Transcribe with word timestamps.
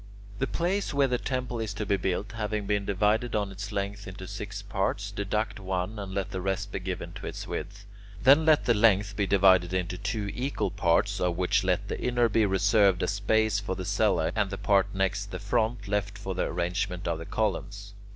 The 0.39 0.47
place 0.47 0.95
where 0.95 1.07
the 1.07 1.19
temple 1.19 1.59
is 1.59 1.75
to 1.75 1.85
be 1.85 1.95
built 1.95 2.31
having 2.31 2.65
been 2.65 2.85
divided 2.85 3.35
on 3.35 3.51
its 3.51 3.71
length 3.71 4.07
into 4.07 4.25
six 4.27 4.63
parts, 4.63 5.11
deduct 5.11 5.59
one 5.59 5.99
and 5.99 6.11
let 6.11 6.31
the 6.31 6.41
rest 6.41 6.71
be 6.71 6.79
given 6.79 7.13
to 7.13 7.27
its 7.27 7.45
width. 7.45 7.85
Then 8.23 8.43
let 8.43 8.65
the 8.65 8.73
length 8.73 9.15
be 9.15 9.27
divided 9.27 9.75
into 9.75 9.99
two 9.99 10.31
equal 10.33 10.71
parts, 10.71 11.19
of 11.21 11.37
which 11.37 11.63
let 11.63 11.87
the 11.87 12.01
inner 12.01 12.29
be 12.29 12.47
reserved 12.47 13.03
as 13.03 13.11
space 13.11 13.59
for 13.59 13.75
the 13.75 13.85
cellae, 13.85 14.31
and 14.35 14.49
the 14.49 14.57
part 14.57 14.87
next 14.95 15.27
the 15.29 15.37
front 15.37 15.87
left 15.87 16.17
for 16.17 16.33
the 16.33 16.47
arrangement 16.47 17.07
of 17.07 17.19
the 17.19 17.25
columns. 17.27 17.93